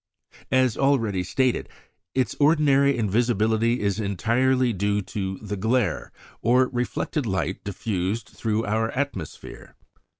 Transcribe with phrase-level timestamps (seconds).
[0.51, 1.69] As already stated,
[2.15, 8.89] its ordinary invisibility is entirely due to the "glare" or reflected light diffused through our
[8.93, 9.75] atmosphere.